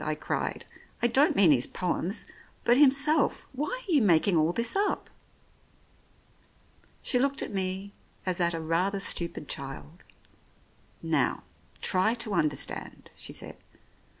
"I 0.03 0.15
cried." 0.15 0.65
I 1.03 1.05
don't 1.05 1.35
mean 1.35 1.51
his 1.51 1.67
poems, 1.67 2.25
but 2.63 2.75
himself. 2.75 3.45
Why 3.51 3.69
are 3.69 3.91
you 3.91 4.01
making 4.01 4.35
all 4.35 4.51
this 4.51 4.75
up?" 4.75 5.11
She 7.03 7.19
looked 7.19 7.43
at 7.43 7.53
me 7.53 7.93
as 8.25 8.41
at 8.41 8.55
a 8.55 8.59
rather 8.59 8.99
stupid 8.99 9.47
child. 9.47 10.01
"Now, 11.03 11.43
try 11.83 12.15
to 12.15 12.33
understand," 12.33 13.11
she 13.15 13.31
said. 13.31 13.57